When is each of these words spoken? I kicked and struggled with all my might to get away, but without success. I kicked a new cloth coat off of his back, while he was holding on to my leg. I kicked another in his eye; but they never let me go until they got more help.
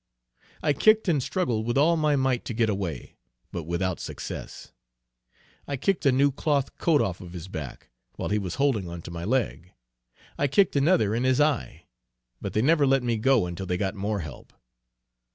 I 0.63 0.73
kicked 0.73 1.07
and 1.07 1.21
struggled 1.21 1.67
with 1.67 1.77
all 1.77 1.95
my 1.95 2.15
might 2.15 2.43
to 2.45 2.55
get 2.55 2.71
away, 2.71 3.17
but 3.51 3.65
without 3.65 3.99
success. 3.99 4.73
I 5.67 5.77
kicked 5.77 6.07
a 6.07 6.11
new 6.11 6.31
cloth 6.31 6.75
coat 6.79 7.03
off 7.03 7.21
of 7.21 7.33
his 7.33 7.47
back, 7.47 7.91
while 8.15 8.29
he 8.29 8.39
was 8.39 8.55
holding 8.55 8.89
on 8.89 9.03
to 9.03 9.11
my 9.11 9.25
leg. 9.25 9.73
I 10.39 10.47
kicked 10.47 10.75
another 10.75 11.13
in 11.13 11.23
his 11.23 11.39
eye; 11.39 11.85
but 12.41 12.53
they 12.53 12.63
never 12.63 12.87
let 12.87 13.03
me 13.03 13.17
go 13.17 13.45
until 13.45 13.67
they 13.67 13.77
got 13.77 13.93
more 13.93 14.21
help. 14.21 14.53